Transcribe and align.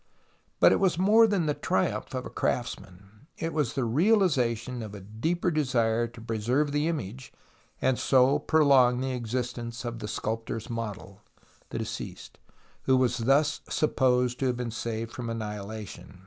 But 0.59 0.71
it 0.71 0.79
was 0.79 0.97
more 0.97 1.27
tha!i 1.27 1.45
the 1.45 1.53
triumpli 1.53 2.15
of 2.15 2.25
a 2.25 2.31
crafts 2.31 2.79
man: 2.79 3.27
it 3.37 3.53
was 3.53 3.73
the 3.73 3.83
realization 3.83 4.81
of 4.81 4.95
a 4.95 4.99
deeper 4.99 5.51
desire 5.51 6.07
to 6.07 6.19
preserve 6.19 6.71
the 6.71 6.87
image, 6.87 7.31
and 7.79 7.99
so 7.99 8.39
prolong 8.39 8.99
the 8.99 9.11
existence 9.11 9.85
of 9.85 9.99
the 9.99 10.07
sculptor 10.07 10.55
s 10.57 10.71
model, 10.71 11.21
the 11.69 11.77
deceased, 11.77 12.39
Avho 12.87 12.97
was 12.97 13.17
thus 13.19 13.61
supposed 13.69 14.39
to 14.39 14.47
have 14.47 14.57
been 14.57 14.71
saved 14.71 15.11
from 15.11 15.29
annihilation. 15.29 16.19